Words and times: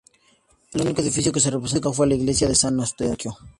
El 0.73 0.81
único 0.81 1.01
edificio 1.03 1.31
que 1.31 1.39
se 1.39 1.51
respetó 1.51 1.93
fue 1.93 2.07
la 2.07 2.15
iglesia 2.15 2.47
de 2.47 2.55
San 2.55 2.73
Eustaquio. 2.79 3.37